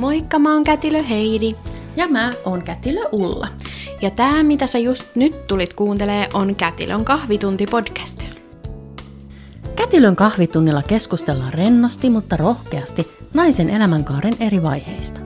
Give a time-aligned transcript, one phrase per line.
[0.00, 1.54] Moikka, mä oon Kätilö Heidi.
[1.96, 3.48] Ja mä oon Kätilö Ulla.
[4.02, 8.22] Ja tää, mitä sä just nyt tulit kuuntelee, on Kätilön kahvitunti podcast.
[9.76, 15.20] Kätilön kahvitunnilla keskustellaan rennosti, mutta rohkeasti naisen elämänkaaren eri vaiheista.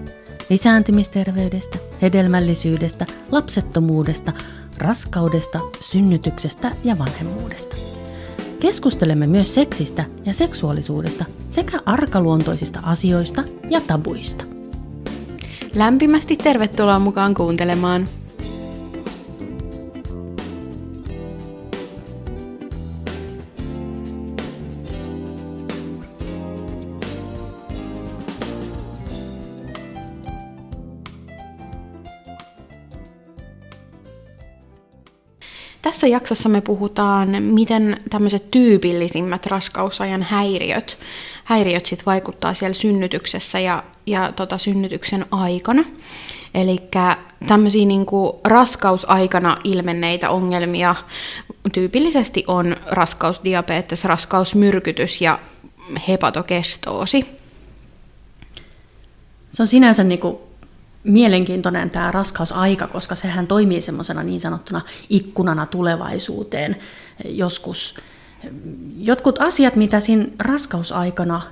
[0.51, 4.33] Lisääntymisterveydestä, hedelmällisyydestä, lapsettomuudesta,
[4.79, 7.77] raskaudesta, synnytyksestä ja vanhemmuudesta.
[8.61, 14.54] Keskustelemme myös seksistä ja seksuaalisuudesta sekä arkaluontoisista asioista ja tabuista.
[15.75, 18.09] Lämpimästi tervetuloa mukaan kuuntelemaan.
[36.05, 40.99] Tässä jaksossa me puhutaan, miten tämmöiset tyypillisimmät raskausajan häiriöt,
[41.45, 45.85] häiriöt sit vaikuttaa siellä synnytyksessä ja, ja tota synnytyksen aikana.
[46.55, 46.79] Eli
[47.47, 50.95] tämmöisiä niinku raskausaikana ilmenneitä ongelmia
[51.73, 55.39] tyypillisesti on raskausdiabetes, raskausmyrkytys ja
[56.09, 57.27] hepatokestoosi.
[59.51, 60.43] Se on sinänsä niinku
[61.05, 66.77] mielenkiintoinen tämä raskausaika, koska sehän toimii semmoisena niin sanottuna ikkunana tulevaisuuteen.
[67.25, 67.95] Joskus
[68.99, 71.43] jotkut asiat, mitä siinä raskausaikana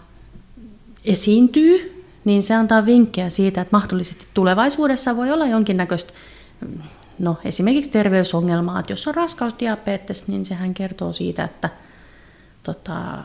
[1.05, 6.13] esiintyy, niin se antaa vinkkejä siitä, että mahdollisesti tulevaisuudessa voi olla jonkinnäköistä
[7.19, 11.69] no, esimerkiksi terveysongelmaa, että jos on raskausdiabetes, niin sehän kertoo siitä, että
[12.63, 13.25] tota,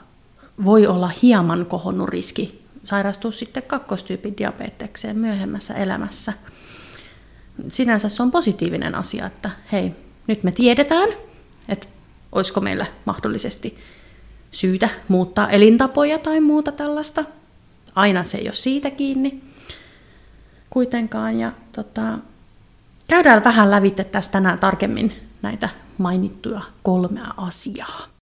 [0.66, 6.34] voi olla hieman kohonnut riski sairastua sitten kakkostyypin diabetekseen myöhemmässä elämässä.
[7.68, 9.92] Sinänsä se on positiivinen asia, että hei,
[10.28, 11.10] nyt me tiedetään,
[11.70, 11.88] että
[12.32, 13.78] olisiko meillä mahdollisesti
[14.52, 17.24] syytä muuttaa elintapoja tai muuta tällaista.
[17.96, 19.44] Aina se ei ole siitä kiinni
[20.70, 21.40] kuitenkaan.
[21.40, 22.18] Ja tota,
[23.08, 28.17] käydään vähän lävitse tästä tänään tarkemmin näitä mainittuja kolmea asiaa.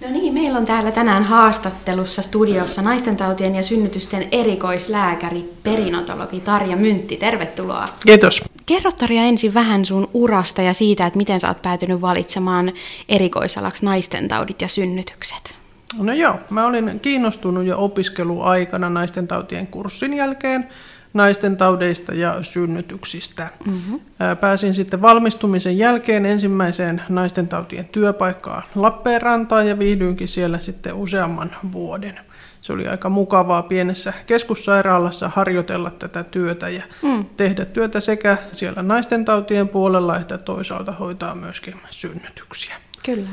[0.00, 7.16] No niin, meillä on täällä tänään haastattelussa studiossa naistentautien ja synnytysten erikoislääkäri, perinatologi Tarja Myntti.
[7.16, 7.88] Tervetuloa.
[8.06, 8.42] Kiitos.
[8.66, 12.72] Kerro Tarja ensin vähän sun urasta ja siitä, että miten sä oot päätynyt valitsemaan
[13.08, 15.54] erikoisalaksi naistentaudit ja synnytykset.
[16.00, 20.68] No joo, mä olin kiinnostunut jo opiskeluaikana naistentautien kurssin jälkeen
[21.14, 23.48] naisten taudeista ja synnytyksistä.
[23.64, 24.00] Mm-hmm.
[24.40, 32.20] Pääsin sitten valmistumisen jälkeen ensimmäiseen naisten tautien työpaikkaan Lappeenrantaan ja viihdyinkin siellä sitten useamman vuoden.
[32.60, 37.24] Se oli aika mukavaa pienessä keskussairaalassa harjoitella tätä työtä ja mm.
[37.36, 42.76] tehdä työtä sekä siellä naisten tautien puolella että toisaalta hoitaa myöskin synnytyksiä.
[43.04, 43.28] Kyllä.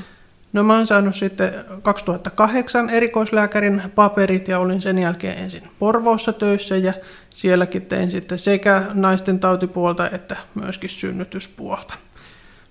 [0.55, 6.77] No mä oon saanut sitten 2008 erikoislääkärin paperit ja olin sen jälkeen ensin Porvoossa töissä
[6.77, 6.93] ja
[7.29, 11.93] sielläkin tein sitten sekä naisten tautipuolta että myöskin synnytyspuolta.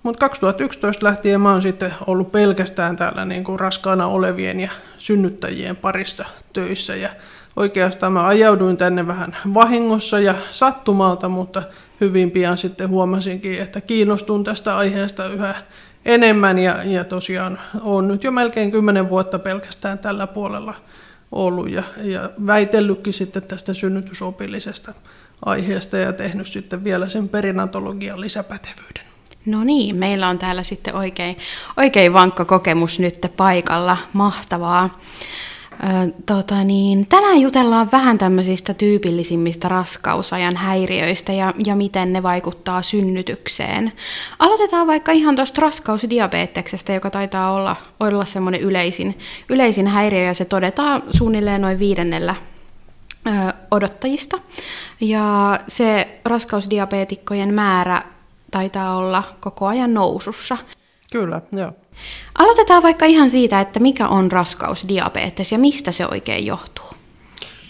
[0.03, 5.77] Mutta 2011 lähtien mä oon sitten ollut pelkästään täällä niin kuin raskaana olevien ja synnyttäjien
[5.77, 7.11] parissa töissä ja
[7.57, 11.63] oikeastaan mä ajauduin tänne vähän vahingossa ja sattumalta, mutta
[12.01, 15.55] hyvin pian sitten huomasinkin, että kiinnostun tästä aiheesta yhä
[16.05, 20.75] enemmän ja, ja tosiaan olen nyt jo melkein kymmenen vuotta pelkästään tällä puolella
[21.33, 24.93] ollut ja, ja väitellytkin sitten tästä synnytysopillisesta
[25.45, 29.05] aiheesta ja tehnyt sitten vielä sen perinatologian lisäpätevyyden.
[29.47, 31.37] No niin, meillä on täällä sitten oikein,
[31.77, 33.97] oikein vankka kokemus nyt paikalla.
[34.13, 35.01] Mahtavaa.
[36.27, 43.93] Tota niin, tänään jutellaan vähän tämmöisistä tyypillisimmistä raskausajan häiriöistä ja, ja miten ne vaikuttaa synnytykseen.
[44.39, 49.19] Aloitetaan vaikka ihan tuosta raskausdiabeteksestä, joka taitaa olla, olla semmoinen yleisin,
[49.49, 52.35] yleisin häiriö ja se todetaan suunnilleen noin viidennellä
[53.27, 53.31] ö,
[53.71, 54.39] odottajista.
[55.01, 58.03] Ja se raskausdiabeetikkojen määrä
[58.51, 60.57] taitaa olla koko ajan nousussa.
[61.13, 61.73] Kyllä, joo.
[62.39, 66.85] Aloitetaan vaikka ihan siitä, että mikä on raskausdiabetes ja mistä se oikein johtuu.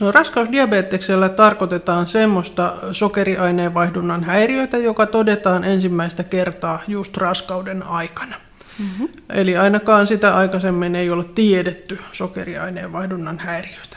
[0.01, 8.37] No, raskausdiabeteksellä tarkoitetaan semmoista sokeriaineenvaihdunnan häiriötä, joka todetaan ensimmäistä kertaa just raskauden aikana.
[8.79, 9.09] Mm-hmm.
[9.31, 13.97] Eli ainakaan sitä aikaisemmin ei ole tiedetty sokeriaineenvaihdunnan häiriötä.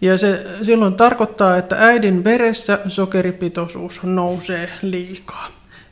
[0.00, 5.48] Ja se silloin tarkoittaa, että äidin veressä sokeripitoisuus nousee liikaa.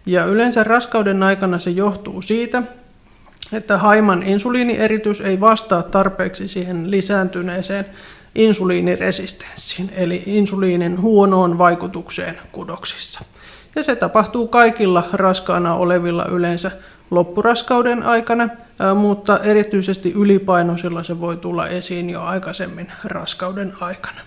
[0.07, 2.63] Ja yleensä raskauden aikana se johtuu siitä,
[3.53, 7.87] että haiman insuliinieritys ei vastaa tarpeeksi siihen lisääntyneeseen
[8.35, 13.21] insuliiniresistenssiin, eli insuliinin huonoon vaikutukseen kudoksissa.
[13.77, 16.71] Ja se tapahtuu kaikilla raskaana olevilla yleensä
[17.11, 18.49] loppuraskauden aikana,
[18.95, 24.21] mutta erityisesti ylipainoisilla se voi tulla esiin jo aikaisemmin raskauden aikana.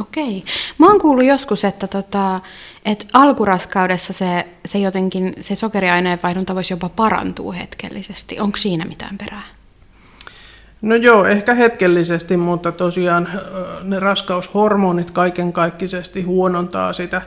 [0.00, 0.44] Okei.
[0.78, 2.40] Mä oon kuullut joskus, että, tota,
[2.88, 8.40] että alkuraskaudessa se, se jotenkin, se sokeriaineenvaihdunta voisi jopa parantua hetkellisesti.
[8.40, 9.42] Onko siinä mitään perää?
[10.82, 13.28] No joo, ehkä hetkellisesti, mutta tosiaan
[13.82, 17.22] ne raskaushormonit kaiken kaikkisesti huonontaa sitä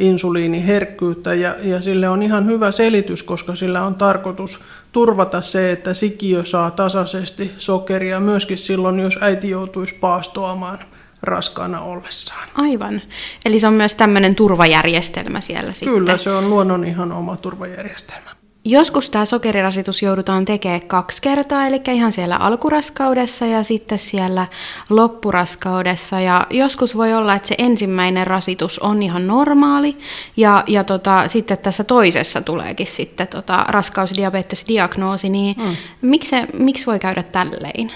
[0.00, 4.60] insuliiniherkkyyttä ja, ja sille on ihan hyvä selitys, koska sillä on tarkoitus
[4.92, 10.78] turvata se, että sikiö saa tasaisesti sokeria myöskin silloin, jos äiti joutuisi paastoamaan
[11.22, 12.48] raskaana ollessaan.
[12.54, 13.02] Aivan.
[13.44, 15.94] Eli se on myös tämmöinen turvajärjestelmä siellä sitten.
[15.94, 18.32] Kyllä, se on luonnon ihan oma turvajärjestelmä.
[18.64, 24.46] Joskus tämä sokerirasitus joudutaan tekemään kaksi kertaa, eli ihan siellä alkuraskaudessa ja sitten siellä
[24.90, 26.20] loppuraskaudessa.
[26.20, 29.98] Ja joskus voi olla, että se ensimmäinen rasitus on ihan normaali,
[30.36, 35.76] ja, ja tota, sitten tässä toisessa tuleekin sitten tota raskausdiabetesdiagnoosi, niin mm.
[36.02, 37.92] miksi, miksi voi käydä tällein?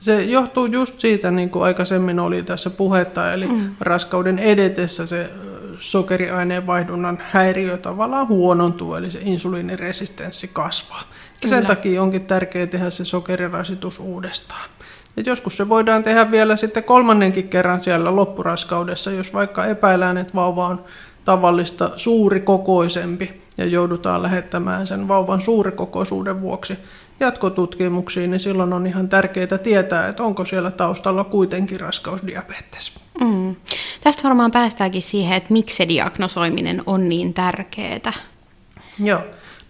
[0.00, 3.74] Se johtuu just siitä, niin kuin aikaisemmin oli tässä puhetta, eli mm.
[3.80, 5.30] raskauden edetessä se
[5.78, 11.02] sokeriaineenvaihdunnan häiriö tavallaan huonontuu, eli se insuliiniresistenssi kasvaa.
[11.42, 14.70] Ja sen takia onkin tärkeää tehdä se sokerirasitus uudestaan.
[15.16, 20.34] Ja joskus se voidaan tehdä vielä sitten kolmannenkin kerran siellä loppuraskaudessa, jos vaikka epäillään, että
[20.34, 20.84] vauva on
[21.24, 26.78] tavallista suurikokoisempi ja joudutaan lähettämään sen vauvan suurikokoisuuden vuoksi
[27.20, 32.92] jatkotutkimuksiin, niin silloin on ihan tärkeää tietää, että onko siellä taustalla kuitenkin raskausdiabetes.
[33.20, 33.56] Mm.
[34.00, 38.12] Tästä varmaan päästäänkin siihen, että miksi se diagnosoiminen on niin tärkeää.
[38.98, 39.20] Joo,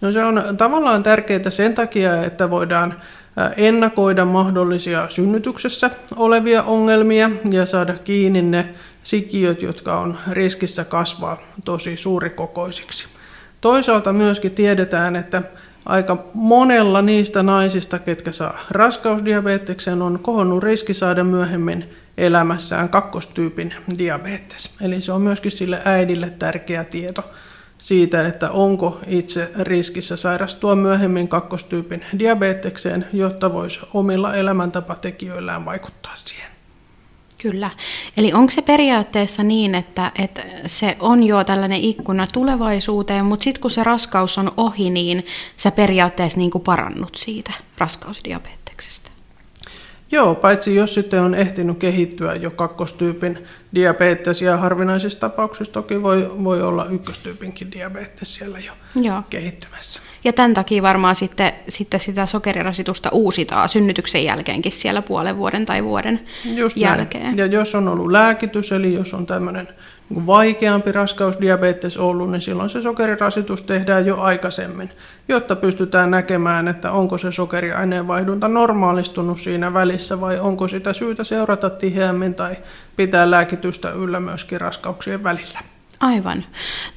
[0.01, 3.01] no se on tavallaan tärkeää sen takia, että voidaan
[3.57, 8.73] ennakoida mahdollisia synnytyksessä olevia ongelmia ja saada kiinni ne
[9.03, 13.05] sikiöt, jotka on riskissä kasvaa tosi suurikokoisiksi.
[13.61, 15.41] Toisaalta myöskin tiedetään, että
[15.85, 24.75] aika monella niistä naisista, ketkä saa raskausdiabeteksen, on kohonnut riski saada myöhemmin elämässään kakkostyypin diabetes.
[24.81, 27.23] Eli se on myöskin sille äidille tärkeä tieto
[27.77, 36.58] siitä, että onko itse riskissä sairastua myöhemmin kakkostyypin diabetekseen, jotta voisi omilla elämäntapatekijöillään vaikuttaa siihen.
[37.41, 37.69] Kyllä.
[38.17, 43.61] Eli onko se periaatteessa niin, että, että se on jo tällainen ikkuna tulevaisuuteen, mutta sitten
[43.61, 45.25] kun se raskaus on ohi, niin
[45.55, 48.58] sä periaatteessa niin kuin parannut siitä raskausdiabeteksestä?
[50.11, 53.37] Joo, paitsi jos sitten on ehtinyt kehittyä jo kakkostyypin
[53.75, 59.23] diabetes ja harvinaisissa tapauksissa toki voi, voi olla ykköstyypinkin diabetes siellä jo Joo.
[59.29, 60.01] kehittymässä.
[60.23, 65.83] Ja tämän takia varmaan sitten, sitten sitä sokerirasitusta uusitaan synnytyksen jälkeenkin siellä puolen vuoden tai
[65.83, 67.23] vuoden Just jälkeen.
[67.23, 67.37] Näin.
[67.37, 69.67] Ja jos on ollut lääkitys, eli jos on tämmöinen
[70.25, 74.89] vaikeampi raskausdiabetes ollut, niin silloin se sokerirasitus tehdään jo aikaisemmin,
[75.27, 81.69] jotta pystytään näkemään, että onko se sokeriaineenvaihdunta normaalistunut siinä välissä vai onko sitä syytä seurata
[81.69, 82.57] tiheämmin tai
[82.95, 85.59] pitää lääkitystä yllä myöskin raskauksien välillä.
[85.99, 86.45] Aivan.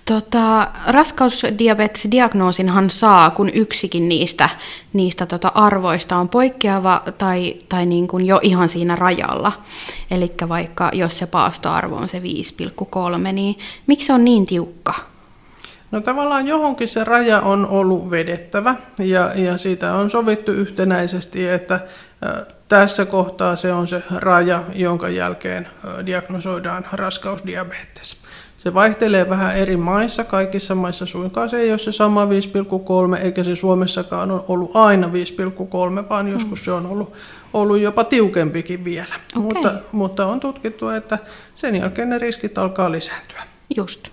[0.04, 4.48] Tota, raskausdiabetesdiagnoosinhan saa, kun yksikin niistä,
[4.92, 9.52] niistä tota arvoista on poikkeava tai, tai niin kuin jo ihan siinä rajalla.
[10.10, 14.94] Eli vaikka jos se paastoarvo on se 5,3, niin miksi se on niin tiukka?
[15.90, 21.80] No tavallaan johonkin se raja on ollut vedettävä ja, ja siitä on sovittu yhtenäisesti, että
[22.68, 25.68] tässä kohtaa se on se raja, jonka jälkeen
[26.06, 28.16] diagnosoidaan raskausdiabetes.
[28.62, 32.30] Se vaihtelee vähän eri maissa, kaikissa maissa suinkaan se ei ole se sama 5,3,
[33.24, 35.12] eikä se Suomessakaan ole ollut aina 5,3,
[36.08, 36.32] vaan mm.
[36.32, 37.12] joskus se on ollut,
[37.52, 39.14] ollut jopa tiukempikin vielä.
[39.36, 39.42] Okay.
[39.42, 41.18] Mutta, mutta on tutkittu, että
[41.54, 43.42] sen jälkeen ne riskit alkaa lisääntyä.
[43.76, 44.08] Just.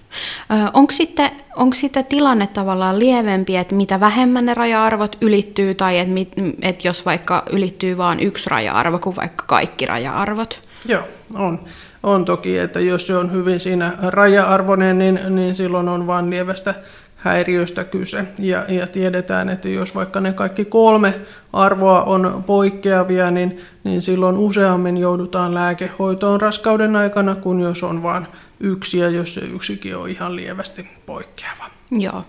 [0.74, 6.14] Onko sitten, onko sitten tilanne tavallaan lievempi, että mitä vähemmän ne raja-arvot ylittyy, tai että,
[6.62, 10.62] että jos vaikka ylittyy vain yksi raja-arvo kuin vaikka kaikki raja-arvot?
[10.86, 11.04] Joo,
[11.36, 11.60] on.
[12.04, 16.76] On toki, että jos se on hyvin siinä raja-arvoinen, niin, niin silloin on vain lievästä
[17.16, 18.26] häiriöstä kyse.
[18.38, 21.22] Ja, ja tiedetään, että jos vaikka ne kaikki kolme
[21.54, 28.28] arvoa on poikkeavia, niin, niin silloin useammin joudutaan lääkehoitoon raskauden aikana, kuin jos on vain
[28.60, 31.64] yksi ja jos se yksikin on ihan lievästi poikkeava.
[31.92, 32.24] Joo,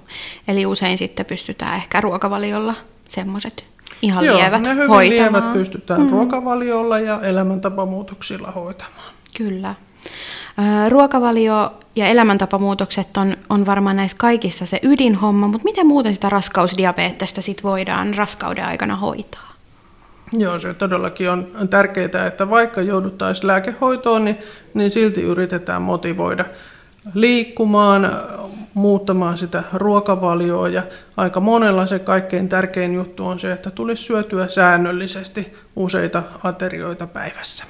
[0.49, 2.75] eli usein sitten pystytään ehkä ruokavaliolla
[3.09, 3.65] semmoiset
[4.03, 5.33] ihan Joo, lievät ne hyvin hoitamaan.
[5.33, 6.11] lievät pystytään mm.
[6.11, 9.10] ruokavaliolla ja elämäntapamuutoksilla hoitamaan.
[9.37, 9.75] Kyllä.
[10.89, 17.43] Ruokavalio ja elämäntapamuutokset on, on varmaan näissä kaikissa se ydinhomma, mutta miten muuten sitä raskausdiabeettista
[17.43, 19.51] sit voidaan raskauden aikana hoitaa?
[20.33, 24.39] Joo, se todellakin on tärkeää, että vaikka jouduttaisiin lääkehoitoon, niin,
[24.75, 26.45] niin silti yritetään motivoida
[27.15, 28.11] liikkumaan,
[28.75, 30.83] muuttamaan sitä ruokavalioa ja
[31.17, 37.65] aika monella se kaikkein tärkein juttu on se, että tulisi syötyä säännöllisesti useita aterioita päivässä.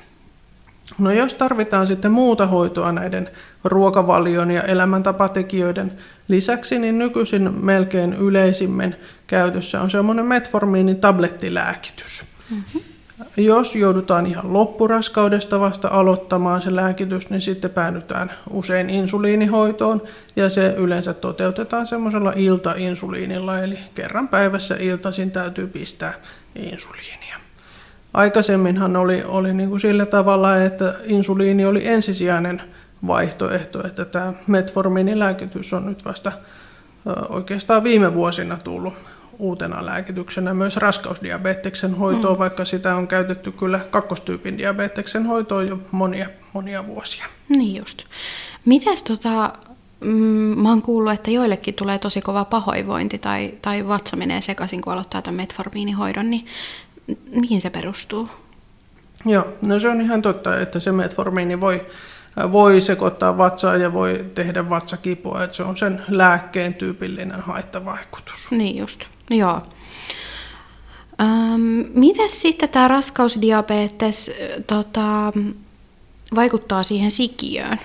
[1.00, 3.30] No jos tarvitaan sitten muuta hoitoa näiden
[3.64, 5.92] ruokavalion ja elämäntapatekijöiden
[6.28, 12.24] lisäksi, niin nykyisin melkein yleisimmin käytössä on semmoinen metformiinin tablettilääkitys.
[12.50, 12.80] Mm-hmm.
[13.36, 20.02] Jos joudutaan ihan loppuraskaudesta vasta aloittamaan se lääkitys, niin sitten päädytään usein insuliinihoitoon
[20.36, 26.14] ja se yleensä toteutetaan semmoisella iltainsuliinilla, eli kerran päivässä iltaisin täytyy pistää
[26.56, 27.39] insuliinia.
[28.14, 32.62] Aikaisemminhan oli, oli niin kuin sillä tavalla, että insuliini oli ensisijainen
[33.06, 36.32] vaihtoehto, että tämä metformiinilääkitys on nyt vasta
[37.28, 38.94] oikeastaan viime vuosina tullut
[39.38, 42.38] uutena lääkityksenä myös raskausdiabeteksen hoitoon, mm.
[42.38, 47.24] vaikka sitä on käytetty kyllä kakkostyypin diabeteksen hoitoon jo monia, monia vuosia.
[47.48, 48.02] Niin just.
[48.64, 49.52] Mites tota,
[50.00, 50.10] mm,
[50.58, 54.92] mä oon kuullut, että joillekin tulee tosi kova pahoinvointi tai, tai vatsa menee sekaisin, kun
[54.92, 56.46] aloittaa tämän metformiinihoidon, niin
[57.30, 58.28] mihin se perustuu?
[59.24, 61.86] Joo, no se on ihan totta, että se metformiini voi,
[62.52, 68.50] voi sekoittaa vatsaa ja voi tehdä vatsakipua, että se on sen lääkkeen tyypillinen haittavaikutus.
[68.50, 69.62] Niin just, joo.
[71.20, 74.30] Ähm, miten sitten tämä raskausdiabetes
[74.66, 75.32] tota,
[76.34, 77.78] vaikuttaa siihen sikiöön?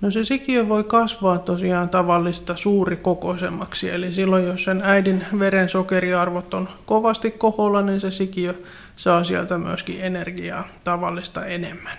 [0.00, 6.68] No se sikiö voi kasvaa tosiaan tavallista suurikokoisemmaksi, eli silloin jos sen äidin verensokeriarvot on
[6.86, 8.54] kovasti koholla, niin se sikiö
[8.96, 11.98] saa sieltä myöskin energiaa tavallista enemmän.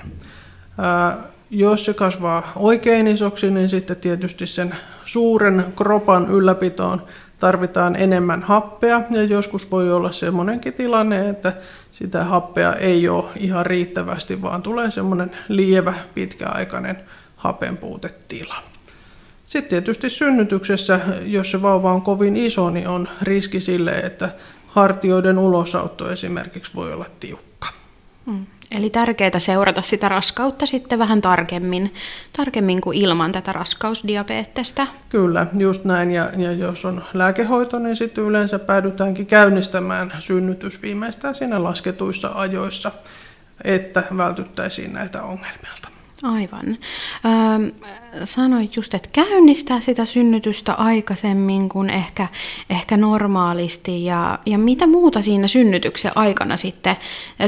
[0.78, 1.18] Ää,
[1.50, 4.76] jos se kasvaa oikein isoksi, niin sitten tietysti sen
[5.06, 7.02] suuren kropan ylläpitoon
[7.40, 11.54] tarvitaan enemmän happea ja joskus voi olla semmoinenkin tilanne, että
[11.92, 16.98] sitä happea ei ole ihan riittävästi, vaan tulee semmoinen lievä pitkäaikainen
[17.38, 18.56] hapenpuutetila.
[19.48, 24.30] Sitten tietysti synnytyksessä, jos se vauva on kovin iso, niin on riski sille, että
[24.68, 27.68] hartioiden ulosautto esimerkiksi voi olla tiukka.
[28.26, 28.46] Mm.
[28.72, 31.94] Eli tärkeää seurata sitä raskautta sitten vähän tarkemmin,
[32.38, 34.88] tarkemmin kuin ilman tätä raskausdiabeettesta.
[35.10, 36.12] Kyllä, just näin.
[36.12, 42.92] Ja, ja jos on lääkehoito, niin sitten yleensä päädytäänkin käynnistämään synnytys viimeistään siinä lasketuissa ajoissa,
[43.64, 45.97] että vältyttäisiin näiltä ongelmilta.
[46.24, 46.78] Aivan.
[48.24, 52.28] Sanoit just, että käynnistää sitä synnytystä aikaisemmin kuin ehkä,
[52.70, 54.06] ehkä normaalisti.
[54.06, 56.96] Ja, ja mitä muuta siinä synnytyksen aikana sitten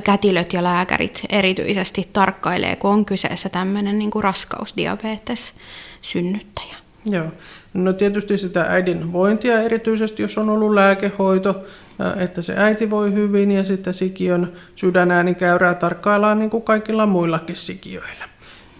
[0.03, 5.53] kätilöt ja lääkärit erityisesti tarkkailee, kun on kyseessä tämmöinen niin kuin raskausdiabetes
[6.01, 6.75] synnyttäjä?
[7.05, 7.25] Joo.
[7.73, 11.55] No tietysti sitä äidin vointia erityisesti, jos on ollut lääkehoito,
[12.17, 18.28] että se äiti voi hyvin ja sitten sikiön sydänäänikäyrää tarkkaillaan niin kuin kaikilla muillakin sikiöillä.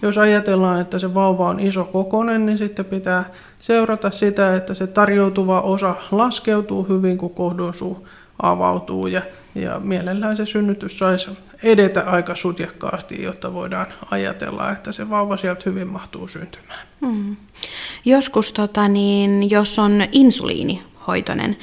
[0.01, 4.87] Jos ajatellaan, että se vauva on iso kokonen, niin sitten pitää seurata sitä, että se
[4.87, 8.07] tarjoutuva osa laskeutuu hyvin, kun kohdonsuu
[8.41, 9.21] avautuu ja,
[9.55, 11.29] ja mielellään se synnytys saisi
[11.63, 16.87] edetä aika sutjakkaasti, jotta voidaan ajatella, että se vauva sieltä hyvin mahtuu syntymään.
[17.01, 17.35] Hmm.
[18.05, 21.57] Joskus, tota, niin, jos on insuliini hoitoinen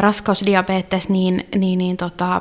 [0.00, 2.40] raskausdiabetes, niin, niin, niin tota,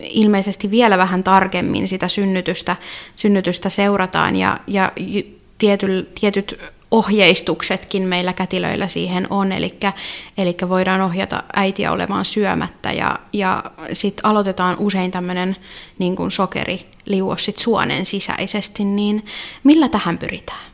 [0.00, 2.76] ilmeisesti vielä vähän tarkemmin sitä synnytystä,
[3.16, 4.92] synnytystä seurataan ja, ja
[5.58, 6.58] tiety, tietyt
[6.90, 9.74] ohjeistuksetkin meillä kätilöillä siihen on, eli,
[10.38, 13.62] eli voidaan ohjata äitiä olemaan syömättä ja, ja
[13.92, 15.56] sitten aloitetaan usein tämmöinen
[15.98, 19.24] niin sokeriliuos sit suonen sisäisesti, niin
[19.64, 20.73] millä tähän pyritään?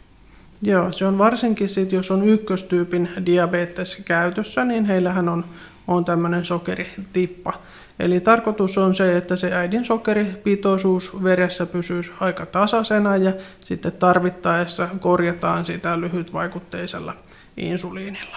[0.62, 5.44] Joo, se on varsinkin sitten, jos on ykköstyypin diabetes käytössä, niin heillähän on,
[5.88, 7.52] on tämmöinen sokeritippa.
[7.98, 14.88] Eli tarkoitus on se, että se äidin sokeripitoisuus veressä pysyy aika tasaisena ja sitten tarvittaessa
[15.00, 17.14] korjataan sitä lyhytvaikutteisella
[17.56, 18.36] insuliinilla.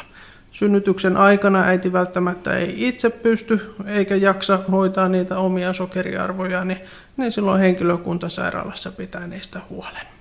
[0.51, 6.79] Synnytyksen aikana äiti välttämättä ei itse pysty eikä jaksa hoitaa niitä omia sokeriarvoja, niin,
[7.17, 10.12] niin silloin henkilökunta sairaalassa pitää niistä huolen.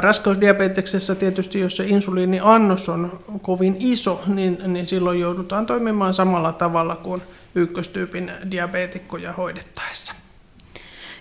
[0.00, 6.96] Raskausdiabeteksessä tietysti, jos se insuliiniannos on kovin iso, niin, niin silloin joudutaan toimimaan samalla tavalla
[6.96, 7.22] kuin
[7.54, 10.14] ykköstyypin diabeetikkoja hoidettaessa.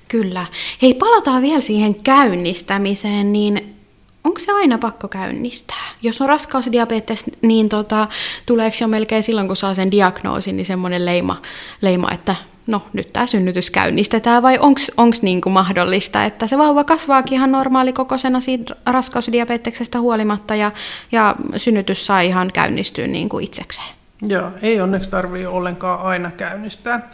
[0.07, 0.45] Kyllä.
[0.81, 3.75] Hei, palataan vielä siihen käynnistämiseen, niin
[4.23, 5.87] onko se aina pakko käynnistää?
[6.01, 8.07] Jos on raskausdiabetes, niin tota,
[8.45, 11.41] tuleeko jo melkein silloin, kun saa sen diagnoosin, niin semmoinen leima,
[11.81, 12.35] leima että
[12.67, 14.59] no nyt tämä synnytys käynnistetään, vai
[14.97, 20.71] onko niinku mahdollista, että se vauva kasvaakin ihan normaalikokoisena siitä raskausdiabeteksestä huolimatta ja,
[21.11, 23.87] ja synnytys saa ihan käynnistyä niinku itsekseen?
[24.21, 27.09] Joo, ei onneksi tarvitse ollenkaan aina käynnistää.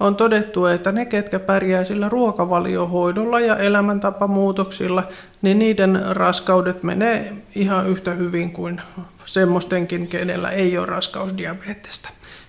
[0.00, 5.08] On todettu, että ne, ketkä pärjää sillä ruokavaliohoidolla ja elämäntapamuutoksilla,
[5.42, 8.80] niin niiden raskaudet menee ihan yhtä hyvin kuin
[9.24, 12.08] semmoistenkin, kenellä ei ole raskausdiabetesta.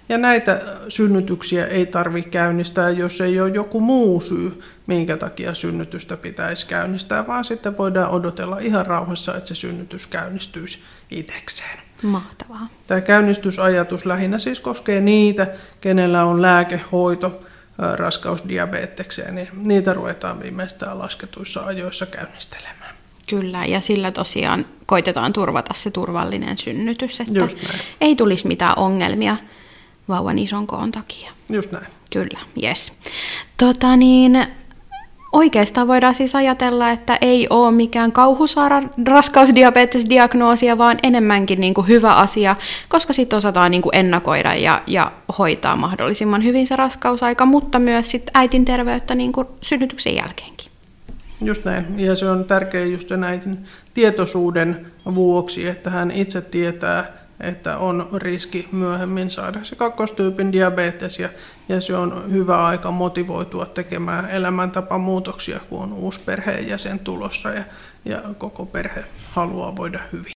[0.10, 6.18] Ja näitä synnytyksiä ei tarvitse käynnistää, jos ei ole joku muu syy, minkä takia synnytystä
[6.18, 10.80] pitäisi käynnistää, vaan sitten voidaan odotella ihan rauhassa, että se synnytys käynnistyisi
[11.12, 11.80] itsekseen.
[12.04, 12.70] Mahtavaa.
[12.88, 15.48] Tämä käynnistysajatus lähinnä siis koskee niitä,
[15.82, 17.42] kenellä on lääkehoito
[17.78, 22.96] raskausdiabetekseen, niin niitä ruvetaan viimeistään lasketuissa ajoissa käynnistelemään.
[23.30, 27.48] Kyllä, ja sillä tosiaan koitetaan turvata se turvallinen synnytys, että
[28.02, 29.38] ei tulisi mitään ongelmia
[30.10, 31.32] vauvan ison koon takia.
[31.50, 31.86] Just näin.
[32.14, 32.94] Kyllä, yes.
[33.58, 34.48] Tota niin,
[35.32, 42.16] oikeastaan voidaan siis ajatella, että ei ole mikään kauhusaara raskausdiabetesdiagnoosia, vaan enemmänkin niin kuin hyvä
[42.16, 42.56] asia,
[42.90, 48.12] koska sitten osataan niin kuin ennakoida ja, ja hoitaa mahdollisimman hyvin se raskausaika, mutta myös
[48.12, 50.72] sit äitin terveyttä niin kuin synnytyksen jälkeenkin.
[51.42, 52.00] Just näin.
[52.00, 58.10] Ja se on tärkeää just sen äitin tietoisuuden vuoksi, että hän itse tietää, että on
[58.14, 61.30] riski myöhemmin saada se kakkostyypin diabetes ja,
[61.70, 67.64] ja se on hyvä aika motivoitua tekemään elämäntapamuutoksia, kun on uusi perheenjäsen tulossa ja,
[68.06, 70.36] ja koko perhe haluaa voida hyvin.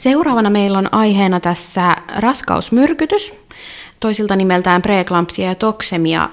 [0.00, 3.32] Seuraavana meillä on aiheena tässä raskausmyrkytys,
[4.00, 6.30] toisilta nimeltään preeklampsia ja toksemia.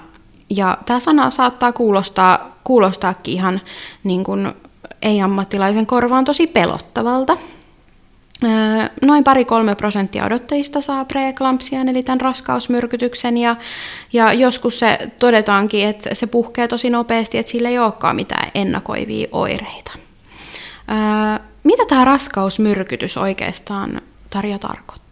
[0.50, 3.62] Ja tämä sana saattaa kuulostaa, kuulostaakin ihan
[4.04, 4.54] niin kuin
[5.02, 7.38] ei-ammattilaisen korvaan tosi pelottavalta.
[9.06, 13.56] Noin pari-kolme prosenttia odottajista saa preeklampsian, eli tämän raskausmyrkytyksen, ja,
[14.14, 19.28] ja joskus se todetaankin, että se puhkee tosi nopeasti, että sillä ei olekaan mitään ennakoivia
[19.32, 19.92] oireita.
[21.64, 25.07] Mitä tämä raskausmyrkytys oikeastaan, Tarja, tarkoittaa?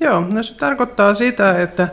[0.00, 1.88] Joo, no se tarkoittaa sitä, että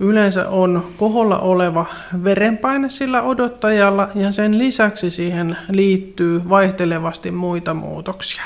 [0.00, 1.86] yleensä on koholla oleva
[2.24, 8.42] verenpaine sillä odottajalla ja sen lisäksi siihen liittyy vaihtelevasti muita muutoksia.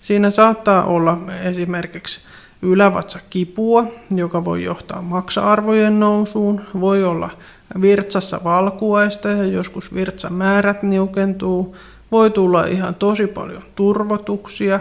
[0.00, 2.20] Siinä saattaa olla esimerkiksi
[2.62, 7.30] ylävatsakipua, joka voi johtaa maksa-arvojen nousuun, voi olla
[7.80, 11.76] virtsassa valkuaista ja joskus virtsamäärät niukentuu,
[12.12, 14.80] voi tulla ihan tosi paljon turvotuksia,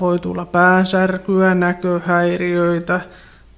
[0.00, 3.00] voi tulla päänsärkyä, näköhäiriöitä,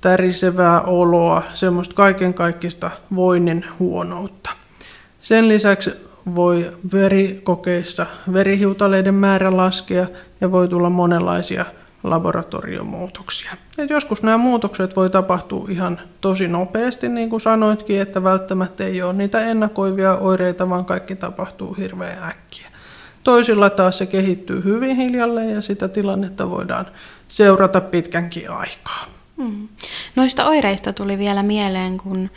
[0.01, 4.51] tärisevää oloa, semmoista kaiken kaikista voinnin huonoutta.
[5.21, 5.93] Sen lisäksi
[6.35, 10.07] voi verikokeissa verihiutaleiden määrä laskea
[10.41, 11.65] ja voi tulla monenlaisia
[12.03, 13.53] laboratoriomuutoksia.
[13.77, 19.03] Ja joskus nämä muutokset voi tapahtua ihan tosi nopeasti, niin kuin sanoitkin, että välttämättä ei
[19.03, 22.70] ole niitä ennakoivia oireita, vaan kaikki tapahtuu hirveän äkkiä.
[23.25, 26.87] Toisilla taas se kehittyy hyvin hiljalleen ja sitä tilannetta voidaan
[27.29, 29.07] seurata pitkänkin aikaa.
[29.37, 29.69] Hmm.
[30.17, 32.31] Noista oireista tuli vielä mieleen, kun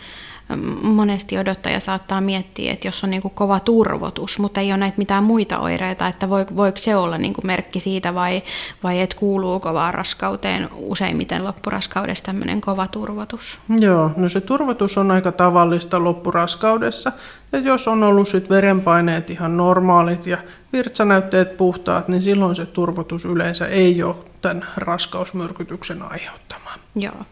[0.82, 4.98] monesti odottaja saattaa miettiä, että jos on niin kuin kova turvotus, mutta ei ole näitä
[4.98, 8.44] mitään muita oireita, että voiko se olla niin kuin merkki siitä vai,
[8.84, 13.60] vai että kuuluu kovaan raskauteen useimmiten loppuraskaudessa tämmöinen kova turvotus?
[13.80, 17.12] Joo, no se turvotus on aika tavallista loppuraskaudessa.
[17.52, 20.38] Ja jos on ollut sit verenpaineet ihan normaalit ja
[20.74, 26.70] virtsanäytteet puhtaat, niin silloin se turvotus yleensä ei ole tämän raskausmyrkytyksen aiheuttama.
[26.96, 27.26] Joo.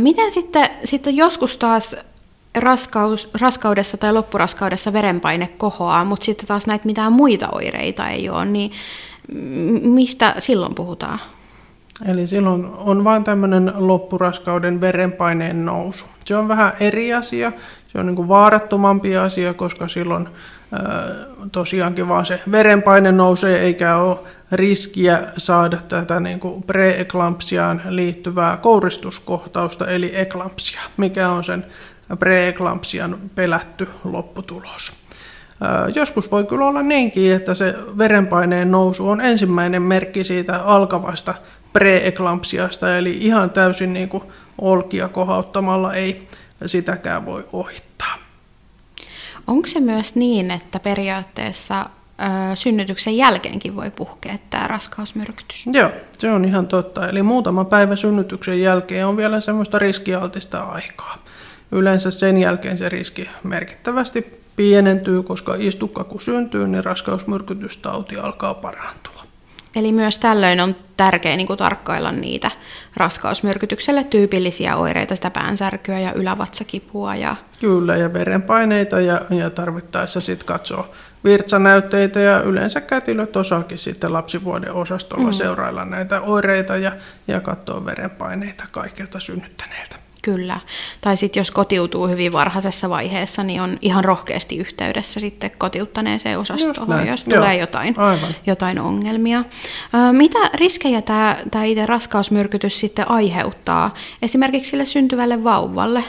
[0.00, 1.96] Miten sitten, sitten joskus taas
[2.58, 8.44] raskaus, raskaudessa tai loppuraskaudessa verenpaine kohoaa, mutta sitten taas näitä mitään muita oireita ei ole,
[8.44, 8.72] niin
[9.82, 11.18] mistä silloin puhutaan?
[12.06, 16.04] Eli silloin on vain tämmöinen loppuraskauden verenpaineen nousu.
[16.24, 17.52] Se on vähän eri asia,
[17.88, 20.28] se on niin kuin vaarattomampi asia, koska silloin
[21.52, 24.18] tosiaankin vaan se verenpaine nousee eikä ole
[24.52, 31.66] riskiä saada tätä niin kuin preeklampsiaan liittyvää kouristuskohtausta, eli eklampsia, mikä on sen
[32.18, 34.92] preeklampsian pelätty lopputulos.
[35.94, 41.34] Joskus voi kyllä olla niinkin, että se verenpaineen nousu on ensimmäinen merkki siitä alkavasta
[41.72, 44.24] preeklampsiasta, eli ihan täysin niin kuin
[44.60, 46.28] olkia kohauttamalla ei
[46.66, 47.91] sitäkään voi ohittaa.
[49.46, 51.86] Onko se myös niin, että periaatteessa
[52.54, 55.64] synnytyksen jälkeenkin voi puhkea tämä raskausmyrkytys.
[55.72, 57.08] Joo, se on ihan totta.
[57.08, 61.18] Eli muutama päivä synnytyksen jälkeen on vielä semmoista riskialtista aikaa.
[61.72, 69.22] Yleensä sen jälkeen se riski merkittävästi pienentyy, koska istukka kun syntyy, niin raskausmyrkytystauti alkaa parantua.
[69.76, 72.50] Eli myös tällöin on tärkeää niin kuin tarkkailla niitä
[72.96, 77.14] raskausmyrkytykselle tyypillisiä oireita, sitä päänsärkyä ja ylävatsakipua.
[77.14, 77.36] Ja...
[77.60, 80.88] Kyllä, ja verenpaineita ja, ja tarvittaessa sitten katsoa
[81.24, 85.32] virtsanäytteitä ja yleensä kätilöt osaakin sitten lapsivuoden osastolla mm.
[85.32, 86.92] seurailla näitä oireita ja,
[87.28, 90.01] ja katsoa verenpaineita kaikilta synnyttäneiltä.
[90.22, 90.60] Kyllä.
[91.00, 97.06] Tai sitten jos kotiutuu hyvin varhaisessa vaiheessa, niin on ihan rohkeasti yhteydessä sitten kotiuttaneeseen osastoon,
[97.06, 97.40] jos Joo.
[97.40, 97.94] tulee jotain,
[98.46, 99.44] jotain ongelmia.
[100.12, 106.04] Mitä riskejä tämä, tämä itse raskausmyrkytys sitten aiheuttaa esimerkiksi sille syntyvälle vauvalle?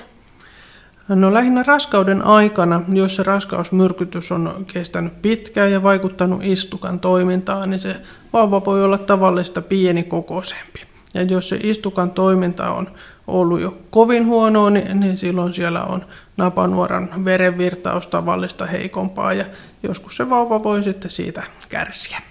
[1.07, 7.79] No lähinnä raskauden aikana, jos se raskausmyrkytys on kestänyt pitkään ja vaikuttanut istukan toimintaan, niin
[7.79, 7.95] se
[8.33, 10.81] vauva voi olla tavallista pienikokoisempi.
[11.13, 12.87] Ja jos se istukan toiminta on
[13.27, 16.05] ollut jo kovin huonoa, niin, niin silloin siellä on
[16.37, 19.45] napanuoran verenvirtaus tavallista heikompaa ja
[19.83, 22.21] joskus se vauva voi sitten siitä kärsiä.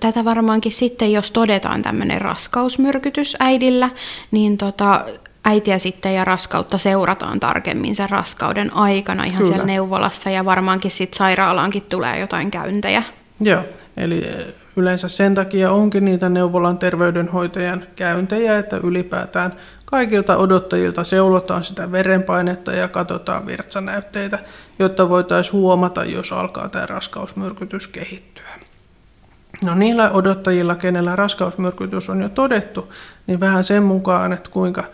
[0.00, 3.90] Tätä varmaankin sitten, jos todetaan tämmöinen raskausmyrkytys äidillä,
[4.30, 5.04] niin tota,
[5.44, 9.48] äitiä sitten ja raskautta seurataan tarkemmin sen raskauden aikana ihan Kyllä.
[9.48, 13.02] siellä neuvolassa ja varmaankin sitten sairaalaankin tulee jotain käyntejä.
[13.40, 13.62] Joo,
[13.96, 14.24] eli
[14.78, 19.52] yleensä sen takia onkin niitä neuvolan terveydenhoitajan käyntejä, että ylipäätään
[19.84, 24.38] kaikilta odottajilta seulotaan sitä verenpainetta ja katsotaan virtsanäytteitä,
[24.78, 28.44] jotta voitaisiin huomata, jos alkaa tämä raskausmyrkytys kehittyä.
[29.64, 32.92] No niillä odottajilla, kenellä raskausmyrkytys on jo todettu,
[33.26, 34.84] niin vähän sen mukaan, että kuinka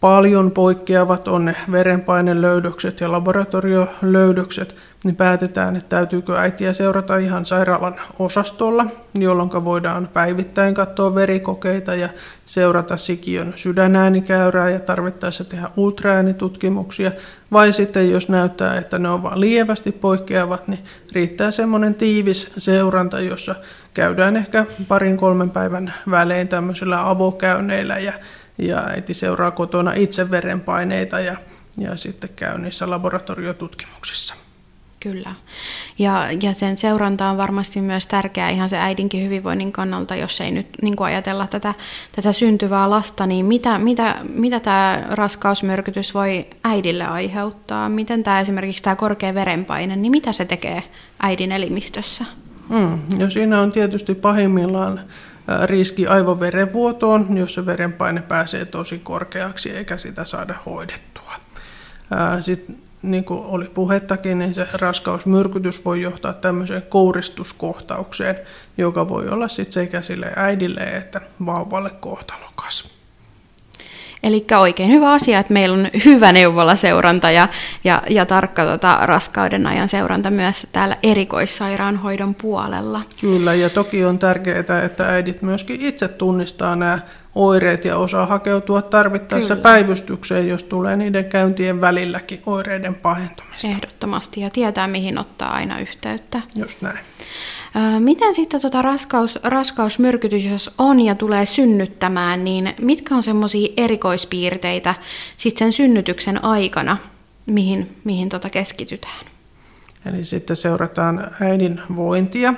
[0.00, 7.94] paljon poikkeavat on ne verenpainelöydökset ja laboratoriolöydökset, niin päätetään, että täytyykö äitiä seurata ihan sairaalan
[8.18, 12.08] osastolla, jolloin voidaan päivittäin katsoa verikokeita ja
[12.46, 17.12] seurata sikiön sydänäänikäyrää ja tarvittaessa tehdä ultraäänitutkimuksia.
[17.52, 23.54] Vai sitten jos näyttää, että ne ovat lievästi poikkeavat, niin riittää semmoinen tiivis seuranta, jossa
[23.94, 28.12] käydään ehkä parin kolmen päivän välein tämmöisillä avokäynneillä ja
[28.58, 31.36] ja äiti seuraa kotona itse verenpaineita ja,
[31.78, 34.34] ja sitten käy niissä laboratoriotutkimuksissa.
[35.00, 35.34] Kyllä.
[35.98, 40.50] Ja, ja sen seuranta on varmasti myös tärkeää ihan se äidinkin hyvinvoinnin kannalta, jos ei
[40.50, 41.74] nyt niin kuin ajatella tätä,
[42.16, 47.88] tätä syntyvää lasta, niin mitä, mitä, mitä tämä raskausmyrkytys voi äidille aiheuttaa?
[47.88, 50.82] Miten tämä esimerkiksi tämä korkea verenpaine, niin mitä se tekee
[51.20, 52.24] äidin elimistössä?
[52.68, 55.00] Mm, no siinä on tietysti pahimmillaan
[55.64, 61.32] riski aivoverenvuotoon, jos se verenpaine pääsee tosi korkeaksi eikä sitä saada hoidettua.
[62.40, 68.36] Sitten niin kuin oli puhettakin, niin se raskausmyrkytys voi johtaa tämmöiseen kouristuskohtaukseen,
[68.78, 72.95] joka voi olla sitten sekä sille äidille että vauvalle kohtalokas.
[74.22, 77.48] Eli oikein hyvä asia, että meillä on hyvä neuvolaseuranta ja,
[77.84, 83.02] ja, ja tarkka tota, raskauden ajan seuranta myös täällä erikoissairaanhoidon puolella.
[83.20, 86.98] Kyllä, ja toki on tärkeää, että äidit myöskin itse tunnistaa nämä
[87.34, 89.62] oireet ja osaa hakeutua tarvittaessa Kyllä.
[89.62, 93.68] päivystykseen, jos tulee niiden käyntien välilläkin oireiden pahentumista.
[93.68, 96.42] Ehdottomasti, ja tietää mihin ottaa aina yhteyttä.
[96.54, 96.98] Just näin.
[97.98, 104.94] Miten sitten tota raskaus, raskausmyrkytys, jos on ja tulee synnyttämään, niin mitkä on semmoisia erikoispiirteitä
[105.36, 106.96] sitten sen synnytyksen aikana,
[107.46, 109.26] mihin, mihin tota keskitytään?
[110.06, 112.54] Eli sitten seurataan äidin vointia,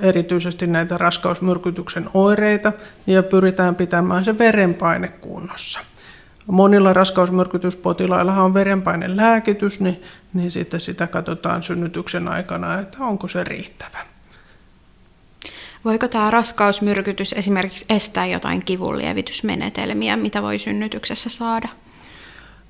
[0.00, 2.72] erityisesti näitä raskausmyrkytyksen oireita,
[3.06, 5.80] ja pyritään pitämään se verenpaine kunnossa
[6.46, 10.02] monilla raskausmyrkytyspotilailla on verenpainelääkitys, niin,
[10.34, 13.98] niin sitten sitä katsotaan synnytyksen aikana, että onko se riittävä.
[15.84, 21.68] Voiko tämä raskausmyrkytys esimerkiksi estää jotain kivunlievitysmenetelmiä, mitä voi synnytyksessä saada?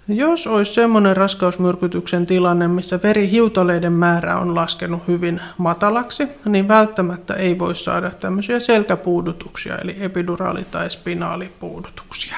[0.08, 7.58] Jos olisi semmoinen raskausmyrkytyksen tilanne, missä verihiutaleiden määrä on laskenut hyvin matalaksi, niin välttämättä ei
[7.58, 12.36] voi saada tämmöisiä selkäpuudutuksia, eli epiduraali- tai spinaalipuudutuksia.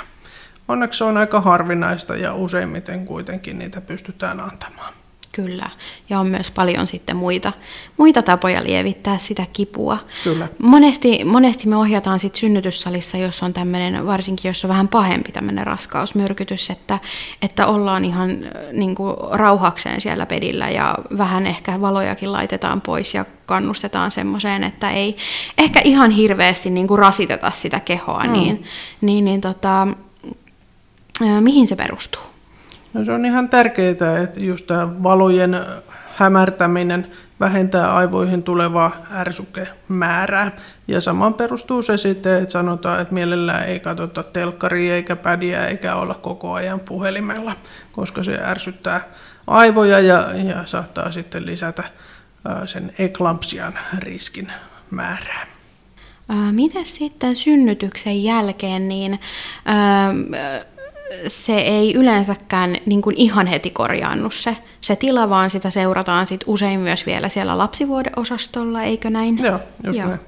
[0.68, 4.94] Onneksi on aika harvinaista ja useimmiten kuitenkin niitä pystytään antamaan.
[5.32, 5.70] Kyllä,
[6.08, 7.52] ja on myös paljon sitten muita,
[7.96, 9.98] muita tapoja lievittää sitä kipua.
[10.24, 10.48] Kyllä.
[10.62, 15.66] Monesti, monesti me ohjataan sitten synnytyssalissa, jos on tämmöinen, varsinkin jos on vähän pahempi tämmöinen
[15.66, 16.98] raskausmyrkytys, että,
[17.42, 18.38] että ollaan ihan
[18.72, 24.90] niin kuin, rauhakseen siellä pedillä ja vähän ehkä valojakin laitetaan pois ja kannustetaan semmoiseen, että
[24.90, 25.16] ei
[25.58, 28.32] ehkä ihan hirveästi niin kuin rasiteta sitä kehoa, mm.
[28.32, 28.64] niin,
[29.00, 29.88] niin, niin tota,
[31.40, 32.22] Mihin se perustuu?
[32.92, 35.56] No se on ihan tärkeää, että just tämä valojen
[36.14, 37.06] hämärtäminen
[37.40, 40.52] vähentää aivoihin tulevaa ärsykemäärää.
[40.88, 45.94] Ja samaan perustuu se sitten, että sanotaan, että mielellään ei katsota telkkaria eikä pädiä eikä
[45.94, 47.56] olla koko ajan puhelimella,
[47.92, 49.04] koska se ärsyttää
[49.46, 51.84] aivoja ja, ja saattaa sitten lisätä
[52.66, 54.52] sen eklampsian riskin
[54.90, 55.46] määrää.
[56.52, 59.20] Miten sitten synnytyksen jälkeen, niin
[61.26, 66.40] se ei yleensäkään niin kuin ihan heti korjaannu se, se tila, vaan sitä seurataan sit
[66.46, 69.38] usein myös vielä siellä lapsivuodeosastolla, eikö näin?
[69.38, 70.08] Joo, just Joo.
[70.08, 70.20] näin.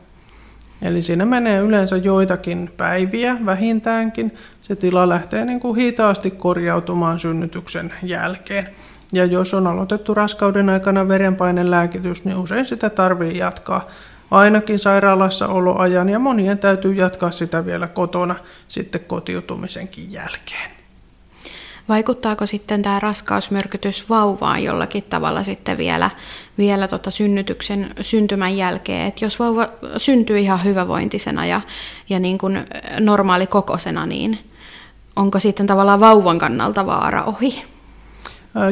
[0.83, 4.35] Eli siinä menee yleensä joitakin päiviä vähintäänkin.
[4.63, 8.69] Se tila lähtee niin kuin hitaasti korjautumaan synnytyksen jälkeen.
[9.13, 13.91] Ja jos on aloitettu raskauden aikana verenpainelääkitys, niin usein sitä tarvii jatkaa
[14.31, 18.35] ainakin sairaalassa oloajan ja monien täytyy jatkaa sitä vielä kotona
[18.69, 20.71] sitten kotiutumisenkin jälkeen.
[21.89, 26.11] Vaikuttaako sitten tämä raskausmyrkytys vauvaan jollakin tavalla sitten vielä,
[26.59, 29.07] vielä tota synnytyksen syntymän jälkeen?
[29.07, 31.61] Et jos vauva syntyy ihan hyvävointisena ja,
[32.09, 32.65] ja niin kuin
[33.01, 34.39] normaali kokosena, niin
[35.17, 37.63] onko sitten tavallaan vauvan kannalta vaara ohi?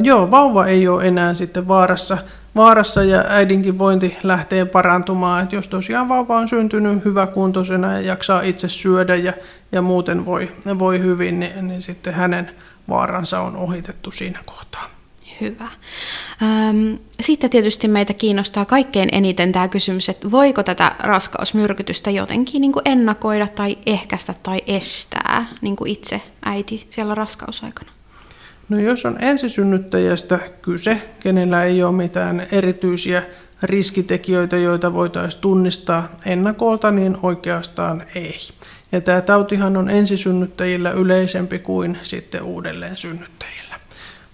[0.03, 2.19] Joo, vauva ei ole enää sitten vaarassa,
[2.59, 5.45] vaarassa ja äidinkin vointi lähtee parantumaan.
[5.45, 9.33] Et jos tosiaan vauva on syntynyt hyväkuntoisena ja jaksaa itse syödä ja,
[9.73, 12.51] ja muuten voi, voi hyvin, niin, niin sitten hänen
[12.89, 14.85] vaaransa on ohitettu siinä kohtaa.
[15.41, 15.69] Hyvä.
[17.21, 22.83] Sitten tietysti meitä kiinnostaa kaikkein eniten tämä kysymys, että voiko tätä raskausmyrkytystä jotenkin niin kuin
[22.85, 27.98] ennakoida tai ehkäistä tai estää niin kuin itse äiti siellä raskausaikana?
[28.69, 33.23] No jos on ensisynnyttäjästä kyse, kenellä ei ole mitään erityisiä
[33.63, 38.39] riskitekijöitä, joita voitaisiin tunnistaa ennakolta, niin oikeastaan ei.
[38.93, 43.68] Ja tämä tautihan on ensisynnyttäjillä yleisempi kuin sitten uudelleen synnyttäjillä.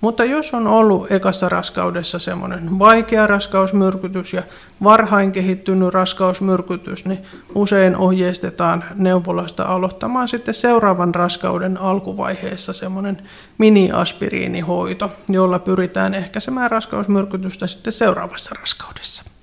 [0.04, 4.42] Mutta jos on ollut ekassa raskaudessa semmoinen vaikea raskausmyrkytys ja
[4.82, 13.22] varhain kehittynyt raskausmyrkytys, niin usein ohjeistetaan neuvolasta aloittamaan sitten seuraavan raskauden alkuvaiheessa semmoinen
[13.58, 19.33] miniaspiriinihoito, jolla pyritään ehkäisemään raskausmyrkytystä sitten seuraavassa raskaudessa.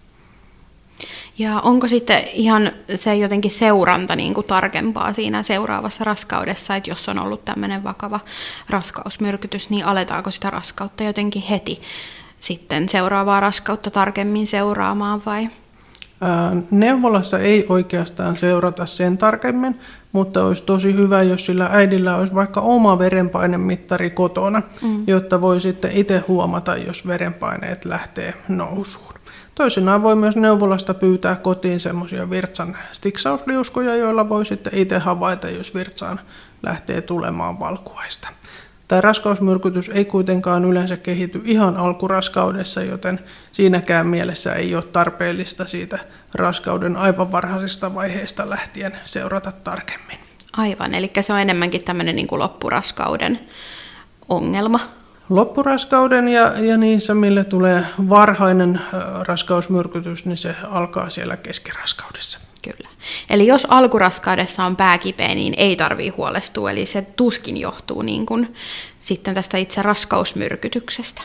[1.37, 7.09] Ja onko sitten ihan se jotenkin seuranta niin kuin tarkempaa siinä seuraavassa raskaudessa, että jos
[7.09, 8.19] on ollut tämmöinen vakava
[8.69, 11.81] raskausmyrkytys, niin aletaanko sitä raskautta jotenkin heti
[12.39, 15.49] sitten seuraavaa raskautta tarkemmin seuraamaan vai?
[16.71, 19.79] Neuvolassa ei oikeastaan seurata sen tarkemmin,
[20.11, 25.03] mutta olisi tosi hyvä, jos sillä äidillä olisi vaikka oma verenpainemittari kotona, mm.
[25.07, 29.20] jotta voi sitten itse huomata, jos verenpaineet lähtee nousuun.
[29.55, 35.75] Toisinaan voi myös neuvolasta pyytää kotiin semmoisia virtsan stiksausliuskoja, joilla voi sitten itse havaita, jos
[35.75, 36.19] virtsaan
[36.63, 38.27] lähtee tulemaan valkuaista.
[38.87, 43.19] Tämä raskausmyrkytys ei kuitenkaan yleensä kehity ihan alkuraskaudessa, joten
[43.51, 45.99] siinäkään mielessä ei ole tarpeellista siitä
[46.35, 50.17] raskauden aivan varhaisesta vaiheesta lähtien seurata tarkemmin.
[50.57, 53.39] Aivan, eli se on enemmänkin tämmöinen niin kuin loppuraskauden
[54.29, 54.79] ongelma
[55.31, 58.81] loppuraskauden ja, ja niissä, mille tulee varhainen
[59.27, 62.39] raskausmyrkytys, niin se alkaa siellä keskiraskaudessa.
[62.61, 62.89] Kyllä.
[63.29, 68.55] Eli jos alkuraskaudessa on pääkipeä, niin ei tarvii huolestua, eli se tuskin johtuu niin kuin
[68.99, 71.21] sitten tästä itse raskausmyrkytyksestä.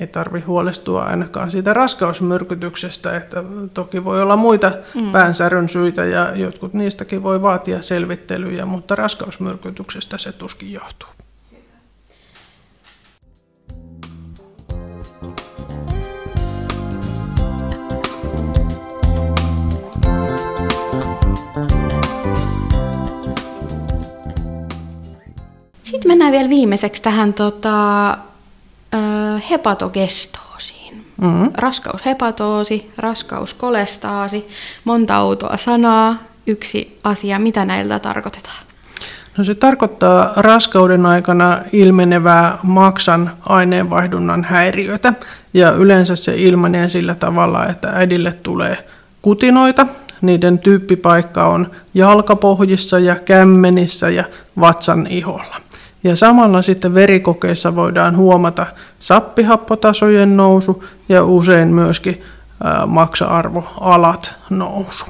[0.00, 5.12] Ei tarvi huolestua ainakaan siitä raskausmyrkytyksestä, että toki voi olla muita mm.
[5.12, 11.13] päänsäryn syitä ja jotkut niistäkin voi vaatia selvittelyjä, mutta raskausmyrkytyksestä se tuskin johtuu.
[25.84, 28.18] Sitten mennään vielä viimeiseksi tähän tota,
[29.50, 31.06] hepatogestoosiin.
[31.20, 31.50] Mm-hmm.
[31.54, 34.48] Raskaushepatoosi, raskauskolestaasi,
[34.84, 38.64] monta autoa sanaa, yksi asia, mitä näillä tarkoitetaan?
[39.36, 45.12] No se tarkoittaa raskauden aikana ilmenevää maksan aineenvaihdunnan häiriötä
[45.54, 48.88] ja yleensä se ilmenee sillä tavalla, että äidille tulee
[49.22, 49.86] kutinoita.
[50.20, 54.24] Niiden tyyppipaikka on jalkapohjissa ja kämmenissä ja
[54.60, 55.63] vatsan iholla.
[56.04, 58.66] Ja samalla sitten verikokeissa voidaan huomata
[58.98, 62.22] sappihappotasojen nousu ja usein myöskin
[62.86, 65.06] maksa-arvoalat nousu.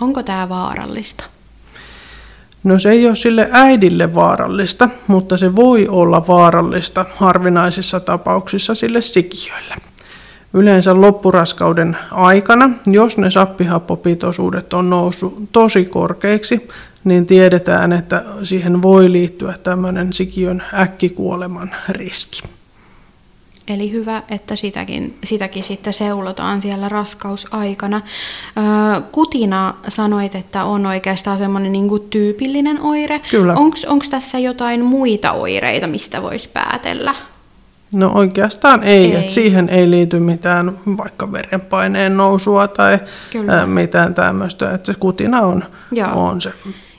[0.00, 1.24] Onko tämä vaarallista?
[2.64, 9.00] No se ei ole sille äidille vaarallista, mutta se voi olla vaarallista harvinaisissa tapauksissa sille
[9.00, 9.74] sikiölle.
[10.54, 16.68] Yleensä loppuraskauden aikana, jos ne sappihappopitoisuudet on noussut tosi korkeiksi,
[17.04, 22.42] niin tiedetään, että siihen voi liittyä tämmöinen sikiön äkkikuoleman riski.
[23.68, 28.00] Eli hyvä, että sitäkin, sitäkin sitten seulotaan siellä raskausaikana.
[29.12, 33.20] Kutina sanoit, että on oikeastaan semmoinen niin kuin tyypillinen oire.
[33.30, 33.54] Kyllä.
[33.86, 37.14] Onko tässä jotain muita oireita, mistä voisi päätellä?
[37.96, 39.16] No oikeastaan ei, ei.
[39.16, 42.98] että siihen ei liity mitään vaikka verenpaineen nousua tai
[43.30, 43.66] Kyllä.
[43.66, 45.64] mitään tämmöistä, että se kutina on,
[46.14, 46.52] on se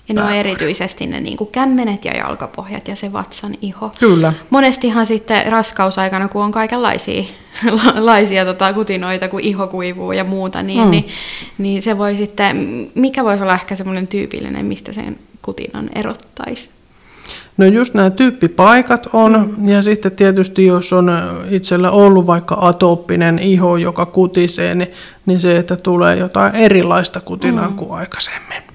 [0.07, 3.91] ja ne on erityisesti ne niin kuin kämmenet ja jalkapohjat ja se vatsan iho.
[3.99, 4.33] Kyllä.
[4.49, 7.23] Monestihan sitten raskausaikana, kun on kaikenlaisia
[7.95, 10.91] laisia tota, kutinoita, kun iho kuivuu ja muuta, niin, mm.
[10.91, 11.07] niin,
[11.57, 16.71] niin se voi sitten, mikä voisi olla ehkä semmoinen tyypillinen, mistä sen kutinan erottaisi?
[17.57, 19.69] No just nämä tyyppipaikat on, mm.
[19.69, 21.11] ja sitten tietysti jos on
[21.49, 24.91] itsellä ollut vaikka atooppinen iho, joka kutisee, niin,
[25.25, 27.75] niin se, että tulee jotain erilaista kutinaa mm.
[27.75, 28.72] kuin aikaisemmin.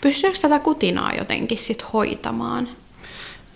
[0.00, 2.68] Pystyykö tätä kutinaa jotenkin sit hoitamaan?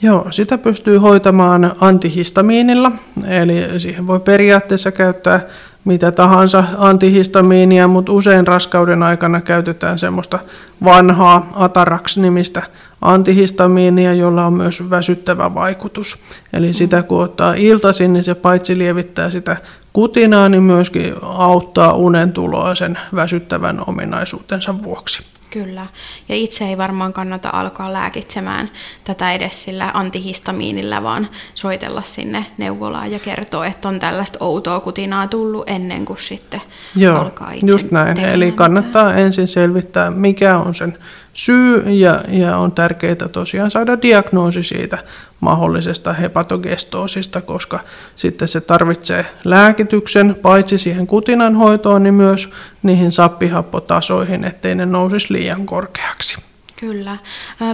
[0.03, 2.92] Joo, sitä pystyy hoitamaan antihistamiinilla,
[3.26, 5.40] eli siihen voi periaatteessa käyttää
[5.85, 10.38] mitä tahansa antihistamiinia, mutta usein raskauden aikana käytetään semmoista
[10.85, 12.62] vanhaa Atarax-nimistä
[13.03, 16.18] antihistamiinia, jolla on myös väsyttävä vaikutus.
[16.53, 19.57] Eli sitä kun ottaa iltaisin, niin se paitsi lievittää sitä
[19.92, 25.30] kutinaa, niin myöskin auttaa unen tuloa sen väsyttävän ominaisuutensa vuoksi.
[25.50, 25.86] Kyllä.
[26.28, 28.70] Ja itse ei varmaan kannata alkaa lääkitsemään
[29.04, 35.28] tätä edes sillä antihistamiinilla, vaan soitella sinne neuvolaan ja kertoa, että on tällaista outoa kutinaa
[35.28, 36.60] tullut ennen kuin sitten
[36.96, 38.20] Joo, alkaa itse just näin.
[38.20, 40.98] Eli kannattaa ensin selvittää, mikä on sen
[41.33, 44.99] syy ja, ja on tärkeää tosiaan saada diagnoosi siitä
[45.40, 47.81] mahdollisesta hepatogestoosista, koska
[48.16, 52.51] sitten se tarvitsee lääkityksen paitsi siihen kutinan hoitoon, niin myös
[52.83, 56.38] niihin sappihappotasoihin, ettei ne nousisi liian korkeaksi.
[56.77, 57.16] Kyllä.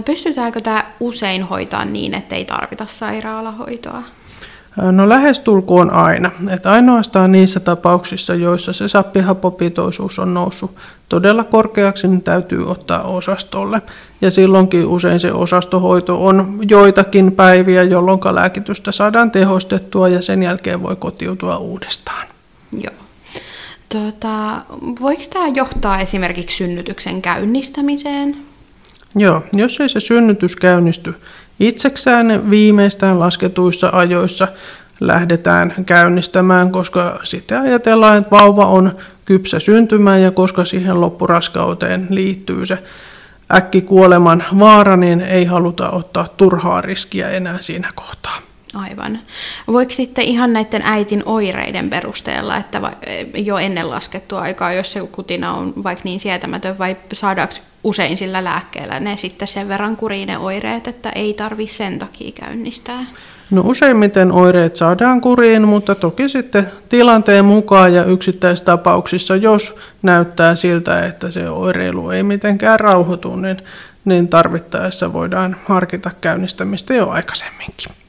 [0.05, 4.03] Pystytäänkö tämä usein hoitaa niin, ettei tarvita sairaalahoitoa?
[4.81, 6.31] No lähestulkoon aina.
[6.49, 10.75] Et ainoastaan niissä tapauksissa, joissa se sappihapopitoisuus on noussut
[11.09, 13.81] todella korkeaksi, niin täytyy ottaa osastolle.
[14.21, 20.83] Ja silloinkin usein se osastohoito on joitakin päiviä, jolloin lääkitystä saadaan tehostettua ja sen jälkeen
[20.83, 22.27] voi kotiutua uudestaan.
[22.71, 22.93] Joo.
[23.89, 24.61] Tota,
[25.01, 28.37] voiko tämä johtaa esimerkiksi synnytyksen käynnistämiseen?
[29.15, 31.15] Joo, jos ei se synnytys käynnisty
[31.59, 34.47] itseksään viimeistään lasketuissa ajoissa
[34.99, 42.65] lähdetään käynnistämään, koska sitten ajatellaan, että vauva on kypsä syntymään ja koska siihen loppuraskauteen liittyy
[42.65, 42.77] se
[43.53, 48.37] äkki kuoleman vaara, niin ei haluta ottaa turhaa riskiä enää siinä kohtaa.
[48.73, 49.19] Aivan.
[49.67, 52.81] Voiko sitten ihan näiden äitin oireiden perusteella, että
[53.35, 58.43] jo ennen laskettua aikaa, jos se kutina on vaikka niin sietämätön, vai saadaanko usein sillä
[58.43, 63.05] lääkkeellä ne sitten sen verran kuriin ne oireet, että ei tarvi sen takia käynnistää?
[63.51, 71.05] No useimmiten oireet saadaan kuriin, mutta toki sitten tilanteen mukaan ja yksittäistapauksissa, jos näyttää siltä,
[71.05, 73.57] että se oireilu ei mitenkään rauhoitu, niin,
[74.05, 78.06] niin tarvittaessa voidaan harkita käynnistämistä jo aikaisemminkin.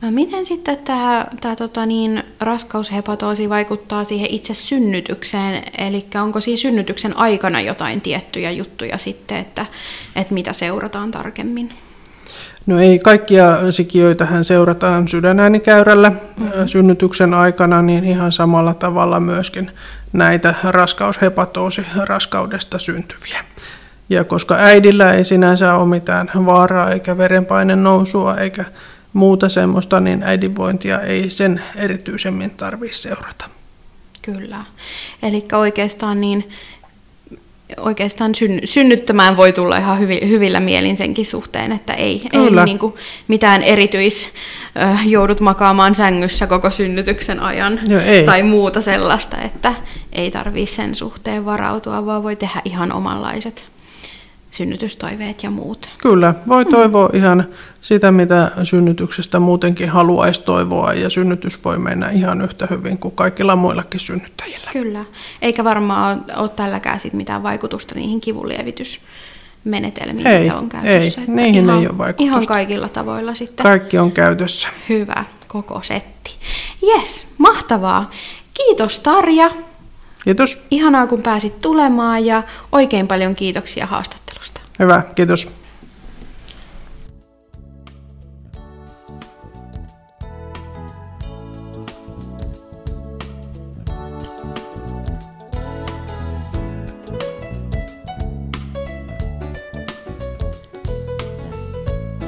[0.00, 5.62] Miten sitten tämä, tämä tota niin, raskaushepatoosi vaikuttaa siihen itse synnytykseen?
[5.78, 9.66] Eli onko siinä synnytyksen aikana jotain tiettyjä juttuja sitten, että,
[10.16, 11.72] että mitä seurataan tarkemmin?
[12.66, 16.66] No ei kaikkia sikiöitähän seurataan sydänäänikäyrällä mm-hmm.
[16.66, 19.70] synnytyksen aikana, niin ihan samalla tavalla myöskin
[20.12, 23.44] näitä raskaushepatoosi raskaudesta syntyviä.
[24.08, 28.64] Ja koska äidillä ei sinänsä ole mitään vaaraa eikä verenpaine nousua eikä
[29.12, 33.50] muuta semmoista, niin äidinvointia ei sen erityisemmin tarvitse seurata.
[34.22, 34.64] Kyllä.
[35.22, 36.50] Eli oikeastaan niin
[37.76, 42.78] oikeastaan syn, synnyttämään voi tulla ihan hyvi, hyvillä mielin senkin suhteen, että ei, ei niin
[42.78, 42.94] kuin
[43.28, 44.32] mitään erityis
[45.06, 48.24] joudut makaamaan sängyssä koko synnytyksen ajan Joo, ei.
[48.24, 49.74] tai muuta sellaista, että
[50.12, 53.64] ei tarvitse sen suhteen varautua, vaan voi tehdä ihan omanlaiset
[54.50, 55.90] synnytystoiveet ja muut.
[55.98, 57.18] Kyllä, voi toivoa mm.
[57.18, 57.44] ihan
[57.80, 63.56] sitä, mitä synnytyksestä muutenkin haluaisi toivoa, ja synnytys voi mennä ihan yhtä hyvin kuin kaikilla
[63.56, 64.70] muillakin synnyttäjillä.
[64.72, 65.04] Kyllä,
[65.42, 70.90] eikä varmaan ole tälläkään sit mitään vaikutusta niihin kivunlievitysmenetelmiin, ei, mitä on käytössä.
[70.90, 72.30] Ei, että niihin ihan, ei ole vaikutusta.
[72.30, 73.64] Ihan kaikilla tavoilla sitten.
[73.64, 74.68] Kaikki on käytössä.
[74.88, 76.36] Hyvä, koko setti.
[76.82, 78.10] Yes, mahtavaa.
[78.54, 79.50] Kiitos Tarja.
[80.24, 80.62] Kiitos.
[80.70, 84.60] Ihanaa, kun pääsit tulemaan ja oikein paljon kiitoksia haastattelusta.
[84.78, 85.50] Hyvä, kiitos.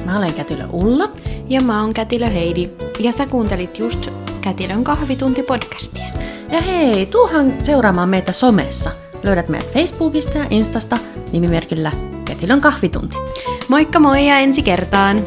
[0.05, 1.11] Mä olen Kätilö Ulla.
[1.49, 2.69] Ja mä oon Kätilö Heidi.
[2.99, 4.09] Ja sä kuuntelit just
[4.41, 6.30] Kätilön kahvitunti-podcastia.
[6.51, 8.91] Ja hei, tuuhan seuraamaan meitä somessa.
[9.23, 10.97] Löydät meidät Facebookista ja Instasta
[11.31, 11.91] nimimerkillä
[12.25, 13.17] Kätilön kahvitunti.
[13.67, 15.23] Moikka moi ja ensi kertaan!